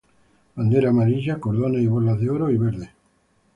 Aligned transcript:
Bandera 0.55 0.87
amarilla; 0.89 1.39
cordones 1.39 1.83
y 1.83 1.87
borlas 1.87 2.19
de 2.19 2.29
oro 2.31 2.49
y 2.49 2.57
verde. 2.57 2.89